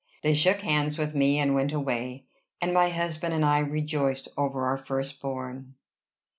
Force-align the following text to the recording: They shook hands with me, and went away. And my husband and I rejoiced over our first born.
They 0.23 0.33
shook 0.33 0.61
hands 0.61 0.97
with 0.97 1.13
me, 1.13 1.37
and 1.37 1.53
went 1.53 1.71
away. 1.71 2.25
And 2.59 2.73
my 2.73 2.89
husband 2.89 3.35
and 3.35 3.45
I 3.45 3.59
rejoiced 3.59 4.29
over 4.35 4.65
our 4.65 4.75
first 4.77 5.21
born. 5.21 5.75